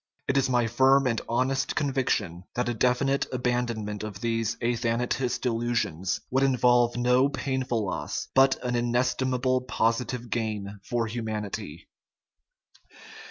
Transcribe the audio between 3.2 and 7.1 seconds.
abandonment of these "athanatist illusions" would involve